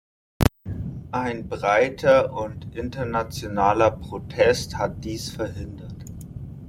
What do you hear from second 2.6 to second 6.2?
internationaler Protest hat dies verhindert.